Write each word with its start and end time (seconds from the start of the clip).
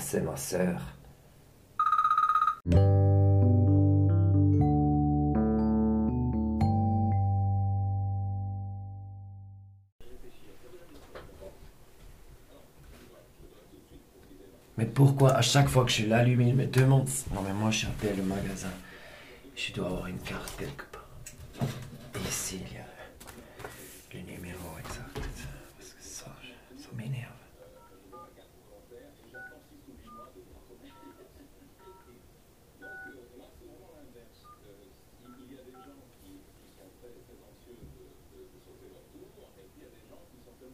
C'est 0.00 0.20
ma 0.20 0.36
sœur. 0.36 0.80
Mais 14.76 14.86
pourquoi 14.86 15.32
à 15.32 15.42
chaque 15.42 15.68
fois 15.68 15.84
que 15.84 15.90
je 15.90 16.06
l'allume, 16.06 16.42
il 16.42 16.54
me 16.54 16.66
demande? 16.66 17.08
Non, 17.32 17.42
mais 17.42 17.52
moi, 17.52 17.70
j'appelle 17.70 18.16
le 18.16 18.22
magasin. 18.22 18.68
Je 19.56 19.72
dois 19.72 19.86
avoir 19.86 20.06
une 20.06 20.18
carte 20.18 20.54
quelque 20.58 20.84
part. 20.92 21.08
Et 22.14 22.28
ici, 22.28 22.60
il 22.66 22.74
y 22.74 22.78
a 22.78 22.84
le 24.12 24.20
numéro 24.32 24.78
exact. 24.78 25.14
Parce 25.14 25.92
que 25.92 26.02
ça, 26.02 26.26
ça 26.76 26.88
m'énerve. 26.96 27.30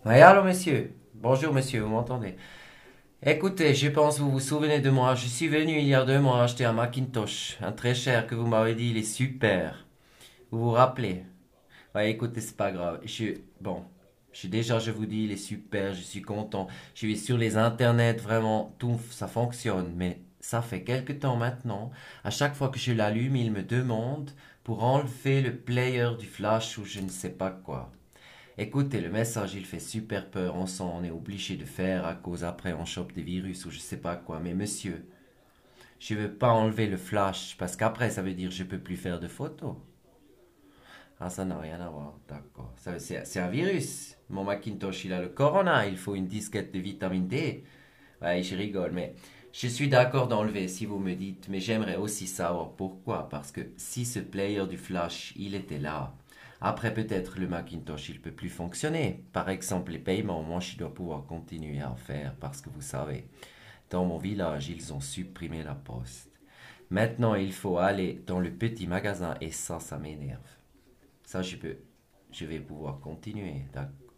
Oui, 0.06 0.14
allô, 0.14 0.42
monsieur. 0.42 0.94
Bonjour, 1.14 1.52
monsieur, 1.52 1.82
vous 1.82 1.88
m'entendez? 1.90 2.34
Écoutez, 3.22 3.74
je 3.74 3.88
pense 3.88 4.16
que 4.16 4.22
vous 4.22 4.30
vous 4.32 4.40
souvenez 4.40 4.80
de 4.80 4.90
moi. 4.90 5.14
Je 5.14 5.26
suis 5.26 5.48
venu 5.48 5.78
il 5.78 5.86
y 5.86 5.94
a 5.94 6.04
deux 6.04 6.20
mois 6.20 6.42
acheter 6.42 6.64
un 6.64 6.72
Macintosh, 6.72 7.58
un 7.62 7.72
très 7.72 7.94
cher 7.94 8.26
que 8.26 8.34
vous 8.34 8.46
m'avez 8.46 8.74
dit, 8.74 8.90
il 8.90 8.96
est 8.98 9.02
super. 9.02 9.86
Vous 10.50 10.60
vous 10.60 10.70
rappelez? 10.72 11.24
Ouais, 11.94 12.10
écoutez, 12.10 12.40
c'est 12.40 12.56
pas 12.56 12.72
grave. 12.72 13.00
Je 13.04 13.36
bon, 13.60 13.84
je 14.32 14.48
déjà, 14.48 14.78
je 14.78 14.90
vous 14.90 15.06
dis, 15.06 15.24
il 15.24 15.32
est 15.32 15.36
super, 15.36 15.94
je 15.94 16.02
suis 16.02 16.22
content. 16.22 16.68
Je 16.94 17.00
suis 17.00 17.18
sur 17.18 17.38
les 17.38 17.56
internets, 17.58 18.14
vraiment, 18.14 18.74
tout 18.78 19.00
ça 19.10 19.28
fonctionne. 19.28 19.92
Mais 19.96 20.20
ça 20.40 20.62
fait 20.62 20.84
quelque 20.84 21.12
temps 21.12 21.36
maintenant. 21.36 21.90
À 22.24 22.30
chaque 22.30 22.54
fois 22.56 22.70
que 22.70 22.78
je 22.78 22.92
l'allume, 22.92 23.36
il 23.36 23.52
me 23.52 23.62
demande 23.62 24.30
pour 24.64 24.84
enlever 24.84 25.42
le 25.42 25.56
player 25.56 26.10
du 26.18 26.26
flash 26.26 26.78
ou 26.78 26.84
je 26.86 27.00
ne 27.00 27.08
sais 27.10 27.30
pas 27.30 27.50
quoi. 27.50 27.92
Écoutez, 28.62 29.00
le 29.00 29.08
message, 29.08 29.54
il 29.54 29.64
fait 29.64 29.78
super 29.80 30.28
peur. 30.28 30.54
On 30.54 30.66
sent, 30.66 30.82
on 30.82 31.02
est 31.02 31.10
obligé 31.10 31.56
de 31.56 31.64
faire 31.64 32.04
à 32.04 32.14
cause 32.14 32.44
après 32.44 32.74
on 32.74 32.84
chope 32.84 33.14
des 33.14 33.22
virus 33.22 33.64
ou 33.64 33.70
je 33.70 33.78
sais 33.78 33.96
pas 33.96 34.16
quoi. 34.16 34.38
Mais 34.38 34.52
monsieur, 34.52 35.02
je 35.98 36.14
veux 36.14 36.30
pas 36.30 36.50
enlever 36.50 36.86
le 36.86 36.98
flash 36.98 37.56
parce 37.56 37.74
qu'après 37.74 38.10
ça 38.10 38.20
veut 38.20 38.34
dire 38.34 38.50
je 38.50 38.62
peux 38.64 38.78
plus 38.78 38.98
faire 38.98 39.18
de 39.18 39.28
photos. 39.28 39.76
Ah, 41.20 41.30
ça 41.30 41.46
n'a 41.46 41.58
rien 41.58 41.80
à 41.80 41.88
voir, 41.88 42.18
d'accord. 42.28 42.74
C'est 42.76 43.38
un 43.38 43.48
virus. 43.48 44.18
Mon 44.28 44.44
Macintosh, 44.44 45.06
il 45.06 45.14
a 45.14 45.22
le 45.22 45.30
corona. 45.30 45.86
Il 45.86 45.96
faut 45.96 46.14
une 46.14 46.26
disquette 46.26 46.70
de 46.74 46.80
vitamine 46.80 47.28
D. 47.28 47.64
Ouais, 48.20 48.42
je 48.42 48.54
rigole, 48.54 48.92
mais 48.92 49.14
je 49.54 49.68
suis 49.68 49.88
d'accord 49.88 50.28
d'enlever 50.28 50.68
si 50.68 50.84
vous 50.84 50.98
me 50.98 51.14
dites, 51.14 51.48
mais 51.48 51.60
j'aimerais 51.60 51.96
aussi 51.96 52.26
savoir 52.26 52.72
pourquoi. 52.72 53.26
Parce 53.30 53.52
que 53.52 53.62
si 53.78 54.04
ce 54.04 54.18
player 54.18 54.66
du 54.66 54.76
flash, 54.76 55.32
il 55.36 55.54
était 55.54 55.78
là, 55.78 56.14
après, 56.60 56.92
peut-être 56.92 57.38
le 57.38 57.48
Macintosh, 57.48 58.10
il 58.10 58.20
peut 58.20 58.32
plus 58.32 58.50
fonctionner. 58.50 59.24
Par 59.32 59.48
exemple, 59.48 59.92
les 59.92 59.98
paiements, 59.98 60.42
moi, 60.42 60.60
je 60.60 60.76
dois 60.76 60.92
pouvoir 60.92 61.24
continuer 61.24 61.80
à 61.80 61.94
faire 61.94 62.34
parce 62.36 62.60
que 62.60 62.68
vous 62.68 62.82
savez, 62.82 63.28
dans 63.88 64.04
mon 64.04 64.18
village, 64.18 64.68
ils 64.68 64.92
ont 64.92 65.00
supprimé 65.00 65.62
la 65.62 65.74
poste. 65.74 66.30
Maintenant, 66.90 67.34
il 67.34 67.52
faut 67.52 67.78
aller 67.78 68.22
dans 68.26 68.40
le 68.40 68.50
petit 68.50 68.86
magasin 68.86 69.36
et 69.40 69.52
ça, 69.52 69.80
ça 69.80 69.96
m'énerve. 69.96 70.40
Ça, 71.24 71.40
je 71.40 71.56
peux, 71.56 71.76
je 72.30 72.44
vais 72.44 72.58
pouvoir 72.58 73.00
continuer. 73.00 73.62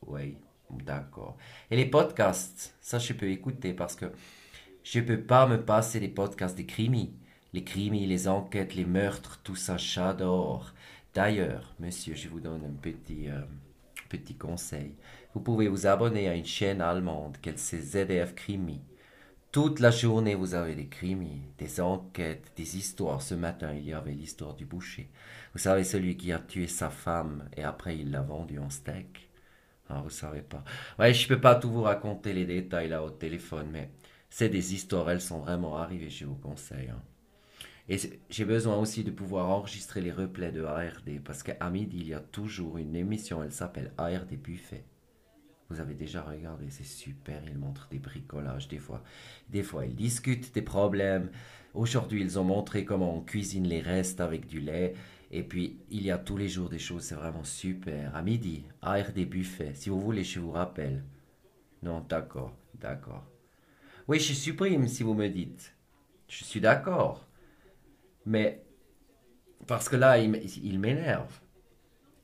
Oui, 0.06 0.36
d'accord. 0.70 1.36
Et 1.70 1.76
les 1.76 1.86
podcasts, 1.86 2.74
ça, 2.80 2.98
je 2.98 3.12
peux 3.12 3.30
écouter 3.30 3.72
parce 3.74 3.94
que 3.94 4.06
je 4.82 5.00
peux 5.00 5.20
pas 5.20 5.46
me 5.46 5.62
passer 5.64 6.00
les 6.00 6.08
podcasts 6.08 6.56
des 6.56 6.66
crimis. 6.66 7.14
Les 7.52 7.62
crimis, 7.62 8.06
les 8.06 8.28
enquêtes, 8.28 8.74
les 8.74 8.86
meurtres, 8.86 9.40
tout 9.44 9.56
ça, 9.56 9.76
j'adore. 9.76 10.72
D'ailleurs, 11.14 11.74
monsieur, 11.78 12.14
je 12.14 12.28
vous 12.28 12.40
donne 12.40 12.64
un 12.64 12.80
petit, 12.80 13.28
euh, 13.28 13.42
petit 14.08 14.34
conseil. 14.34 14.94
Vous 15.34 15.40
pouvez 15.40 15.68
vous 15.68 15.86
abonner 15.86 16.28
à 16.28 16.34
une 16.34 16.46
chaîne 16.46 16.80
allemande, 16.80 17.36
qu'elle 17.42 17.58
c'est 17.58 17.80
ZDF 17.80 18.34
Crimi. 18.34 18.80
Toute 19.50 19.80
la 19.80 19.90
journée, 19.90 20.34
vous 20.34 20.54
avez 20.54 20.74
des 20.74 20.86
crimis, 20.86 21.42
des 21.58 21.82
enquêtes, 21.82 22.52
des 22.56 22.78
histoires. 22.78 23.20
Ce 23.20 23.34
matin, 23.34 23.74
il 23.74 23.84
y 23.84 23.92
avait 23.92 24.12
l'histoire 24.12 24.54
du 24.54 24.64
boucher. 24.64 25.10
Vous 25.52 25.58
savez, 25.58 25.84
celui 25.84 26.16
qui 26.16 26.32
a 26.32 26.38
tué 26.38 26.66
sa 26.66 26.88
femme 26.88 27.48
et 27.54 27.62
après 27.62 27.98
il 27.98 28.10
l'a 28.10 28.22
vendu 28.22 28.58
en 28.58 28.70
steak. 28.70 29.28
Ah, 29.90 30.00
vous 30.02 30.10
savez 30.10 30.40
pas. 30.40 30.64
Ouais, 30.98 31.12
je 31.12 31.28
peux 31.28 31.40
pas 31.40 31.54
tout 31.54 31.70
vous 31.70 31.82
raconter 31.82 32.32
les 32.32 32.46
détails 32.46 32.88
là 32.88 33.02
au 33.04 33.10
téléphone, 33.10 33.68
mais 33.70 33.90
c'est 34.30 34.48
des 34.48 34.72
histoires, 34.72 35.10
elles 35.10 35.20
sont 35.20 35.40
vraiment 35.40 35.76
arrivées, 35.76 36.08
je 36.08 36.24
vous 36.24 36.36
conseille. 36.36 36.88
Hein. 36.88 37.02
Et 37.88 37.98
j'ai 38.30 38.44
besoin 38.44 38.76
aussi 38.76 39.02
de 39.02 39.10
pouvoir 39.10 39.48
enregistrer 39.48 40.00
les 40.00 40.12
replays 40.12 40.52
de 40.52 40.64
ARD 40.64 41.20
parce 41.24 41.42
qu'à 41.42 41.68
midi, 41.70 41.98
il 42.00 42.08
y 42.08 42.14
a 42.14 42.20
toujours 42.20 42.78
une 42.78 42.94
émission, 42.94 43.42
elle 43.42 43.52
s'appelle 43.52 43.92
ARD 43.98 44.34
Buffet. 44.36 44.84
Vous 45.68 45.80
avez 45.80 45.94
déjà 45.94 46.22
regardé, 46.22 46.66
c'est 46.68 46.84
super, 46.84 47.42
ils 47.46 47.56
montrent 47.56 47.88
des 47.90 47.98
bricolages 47.98 48.68
des 48.68 48.78
fois. 48.78 49.02
Des 49.48 49.62
fois, 49.62 49.86
ils 49.86 49.94
discutent 49.94 50.54
des 50.54 50.62
problèmes. 50.62 51.30
Aujourd'hui, 51.74 52.20
ils 52.20 52.38
ont 52.38 52.44
montré 52.44 52.84
comment 52.84 53.16
on 53.16 53.22
cuisine 53.22 53.66
les 53.66 53.80
restes 53.80 54.20
avec 54.20 54.46
du 54.46 54.60
lait. 54.60 54.94
Et 55.30 55.42
puis, 55.42 55.78
il 55.90 56.02
y 56.02 56.10
a 56.10 56.18
tous 56.18 56.36
les 56.36 56.48
jours 56.48 56.68
des 56.68 56.78
choses, 56.78 57.04
c'est 57.04 57.14
vraiment 57.14 57.42
super. 57.42 58.14
À 58.14 58.20
midi, 58.20 58.64
ARD 58.82 59.24
Buffet. 59.24 59.72
Si 59.74 59.88
vous 59.88 60.00
voulez, 60.00 60.24
je 60.24 60.40
vous 60.40 60.50
rappelle. 60.50 61.02
Non, 61.82 62.04
d'accord, 62.06 62.54
d'accord. 62.74 63.24
Oui, 64.08 64.20
je 64.20 64.34
supprime 64.34 64.86
si 64.86 65.02
vous 65.02 65.14
me 65.14 65.28
dites. 65.28 65.74
Je 66.28 66.44
suis 66.44 66.60
d'accord. 66.60 67.26
Mais 68.26 68.62
parce 69.66 69.88
que 69.88 69.96
là, 69.96 70.18
il, 70.18 70.78
m'énerve. 70.78 71.40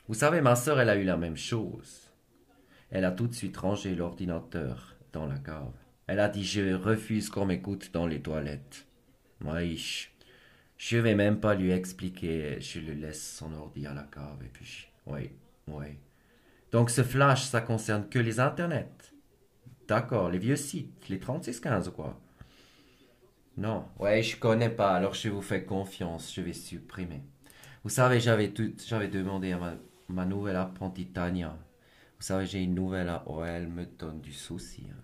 Vous 0.08 0.14
savez, 0.14 0.40
ma 0.40 0.56
soeur, 0.56 0.80
elle 0.80 0.88
a 0.88 0.96
eu 0.96 1.04
la 1.04 1.16
même 1.16 1.36
chose. 1.36 2.10
Elle 2.90 3.04
a 3.04 3.12
tout 3.12 3.26
de 3.26 3.34
suite 3.34 3.56
rangé 3.56 3.94
l'ordinateur 3.94 4.96
dans 5.12 5.26
la 5.26 5.38
cave. 5.38 5.72
Elle 6.06 6.20
a 6.20 6.28
dit 6.28 6.44
Je 6.44 6.74
refuse 6.74 7.28
qu'on 7.28 7.46
m'écoute 7.46 7.90
dans 7.92 8.06
les 8.06 8.20
toilettes. 8.20 8.86
Oui, 9.44 10.10
je, 10.76 10.96
vais 10.96 11.14
même 11.14 11.38
pas 11.38 11.54
lui 11.54 11.70
expliquer. 11.70 12.60
Je 12.60 12.80
le 12.80 12.94
laisse 12.94 13.36
son 13.36 13.52
ordi 13.54 13.86
à 13.86 13.94
la 13.94 14.04
cave. 14.04 14.42
Et 14.44 14.48
puis, 14.48 14.88
oui, 15.06 15.30
oui. 15.68 15.98
Donc 16.72 16.90
ce 16.90 17.02
flash, 17.02 17.44
ça 17.44 17.60
concerne 17.60 18.08
que 18.08 18.18
les 18.18 18.40
internets. 18.40 18.88
D'accord, 19.86 20.30
les 20.30 20.38
vieux 20.38 20.56
sites, 20.56 21.08
les 21.08 21.18
3615 21.18 21.88
ou 21.88 21.92
quoi. 21.92 22.20
Non, 23.58 23.86
ouais, 23.98 24.22
je 24.22 24.36
connais 24.36 24.70
pas, 24.70 24.94
alors 24.94 25.14
je 25.14 25.28
vous 25.28 25.42
fais 25.42 25.64
confiance, 25.64 26.32
je 26.32 26.42
vais 26.42 26.52
supprimer. 26.52 27.24
Vous 27.82 27.90
savez, 27.90 28.20
j'avais 28.20 28.50
tout, 28.50 28.72
j'avais 28.86 29.08
demandé 29.08 29.50
à 29.50 29.58
ma, 30.08 30.24
nouvelle 30.24 30.54
apprentie 30.54 31.06
Tania. 31.06 31.58
Vous 32.18 32.22
savez, 32.22 32.46
j'ai 32.46 32.62
une 32.62 32.76
nouvelle, 32.76 33.12
oh, 33.26 33.42
elle 33.42 33.66
me 33.66 33.84
donne 33.84 34.20
du 34.20 34.32
souci. 34.32 34.86
Hein. 34.88 35.02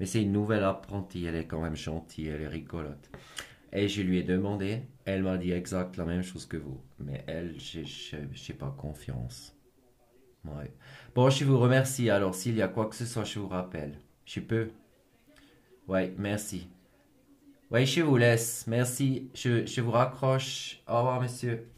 Mais 0.00 0.06
c'est 0.06 0.22
une 0.22 0.32
nouvelle 0.32 0.64
apprentie, 0.64 1.26
elle 1.26 1.34
est 1.34 1.44
quand 1.44 1.60
même 1.60 1.76
gentille, 1.76 2.28
elle 2.28 2.40
est 2.40 2.48
rigolote. 2.48 3.10
Et 3.70 3.86
je 3.86 4.00
lui 4.00 4.16
ai 4.16 4.22
demandé, 4.22 4.84
elle 5.04 5.22
m'a 5.22 5.36
dit 5.36 5.52
exact 5.52 5.98
la 5.98 6.06
même 6.06 6.22
chose 6.22 6.46
que 6.46 6.56
vous. 6.56 6.80
Mais 6.98 7.22
elle, 7.26 7.54
je 7.60 8.16
n'ai 8.16 8.58
pas 8.58 8.74
confiance. 8.78 9.54
Ouais. 10.46 10.72
Bon, 11.14 11.28
je 11.28 11.44
vous 11.44 11.58
remercie. 11.58 12.08
Alors, 12.08 12.34
s'il 12.34 12.56
y 12.56 12.62
a 12.62 12.68
quoi 12.68 12.86
que 12.86 12.96
ce 12.96 13.04
soit, 13.04 13.24
je 13.24 13.38
vous 13.38 13.48
rappelle. 13.48 13.98
Je 14.24 14.40
peux? 14.40 14.70
Ouais, 15.86 16.14
merci. 16.16 16.70
Oui, 17.70 17.84
je 17.84 18.00
vous 18.00 18.16
laisse. 18.16 18.66
Merci. 18.66 19.30
Je, 19.34 19.66
je 19.66 19.80
vous 19.82 19.90
raccroche. 19.90 20.80
Au 20.88 20.96
revoir, 20.98 21.20
monsieur. 21.20 21.68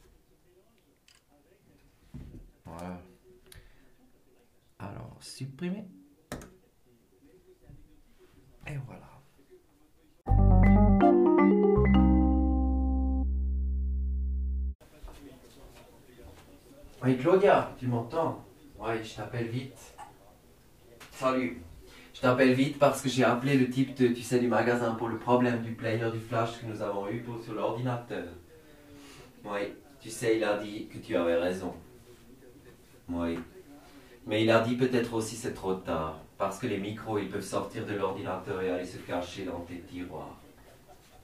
Voilà. 2.65 3.03
Alors, 4.79 5.17
supprimer. 5.21 5.85
Et 8.69 8.77
voilà. 8.87 9.11
Oui, 17.03 17.19
Claudia, 17.19 17.75
tu 17.79 17.89
m'entends? 17.89 18.45
Oui, 18.79 19.03
je 19.03 19.17
t'appelle 19.17 19.49
vite. 19.49 19.95
Salut. 21.13 21.63
Je 22.21 22.27
t'appelle 22.27 22.53
vite 22.53 22.79
parce 22.79 23.01
que 23.01 23.09
j'ai 23.09 23.25
appelé 23.25 23.57
le 23.57 23.71
type 23.71 23.95
de, 23.95 24.09
tu 24.09 24.21
sais, 24.21 24.39
du 24.41 24.47
magasin 24.47 24.93
pour 24.93 25.09
le 25.09 25.17
problème 25.17 25.63
du 25.63 25.73
player 25.73 26.11
du 26.11 26.21
flash 26.21 26.61
que 26.61 26.67
nous 26.67 26.83
avons 26.83 27.09
eu 27.09 27.21
pour, 27.21 27.43
sur 27.43 27.55
l'ordinateur. 27.55 28.27
Oui, 29.43 29.73
tu 29.99 30.11
sais, 30.11 30.37
il 30.37 30.45
a 30.45 30.59
dit 30.59 30.87
que 30.89 30.99
tu 30.99 31.17
avais 31.17 31.37
raison. 31.37 31.73
Oui. 33.09 33.39
Mais 34.27 34.43
il 34.43 34.51
a 34.51 34.61
dit 34.61 34.77
peut-être 34.77 35.15
aussi 35.15 35.35
c'est 35.35 35.55
trop 35.55 35.73
tard. 35.73 36.19
Parce 36.37 36.59
que 36.59 36.67
les 36.67 36.77
micros, 36.77 37.17
ils 37.17 37.31
peuvent 37.31 37.41
sortir 37.41 37.87
de 37.87 37.95
l'ordinateur 37.95 38.61
et 38.61 38.69
aller 38.69 38.85
se 38.85 38.99
cacher 38.99 39.47
dans 39.47 39.61
tes 39.61 39.81
tiroirs. 39.81 40.37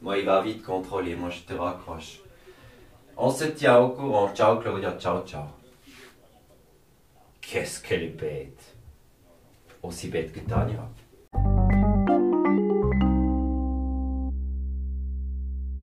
Moi, 0.00 0.16
il 0.16 0.24
va 0.24 0.40
vite 0.40 0.62
contrôler. 0.62 1.14
Moi, 1.14 1.28
je 1.28 1.40
te 1.40 1.52
raccroche. 1.52 2.20
On 3.18 3.28
se 3.28 3.44
tient 3.44 3.76
au 3.80 3.90
courant. 3.90 4.34
Ciao, 4.34 4.58
Claudia. 4.60 4.96
Ciao, 4.98 5.26
ciao. 5.26 5.44
Qu'est-ce 7.42 7.82
qu'elle 7.82 8.04
est 8.04 8.18
bête 8.18 8.75
aussi 9.86 10.08
bête 10.08 10.32
que 10.32 10.40
Tania. 10.40 10.88